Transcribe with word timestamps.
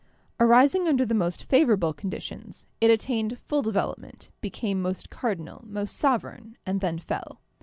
Arising 0.39 0.87
under 0.87 1.05
the 1.05 1.13
most 1.13 1.43
favorable 1.43 1.93
conditions, 1.93 2.65
it 2.79 2.89
attained 2.89 3.37
full 3.37 3.61
development, 3.61 4.31
became 4.41 4.81
most 4.81 5.11
cardinal, 5.11 5.61
most 5.67 5.95
sovereign, 5.95 6.57
and 6.65 6.81
then 6.81 6.97
fell. 6.97 7.39